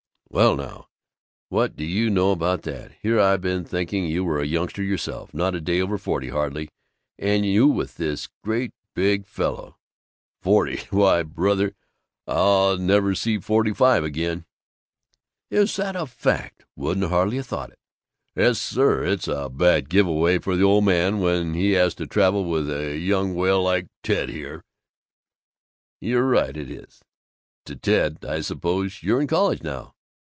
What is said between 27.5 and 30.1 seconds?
To Ted: "I suppose you're in college now."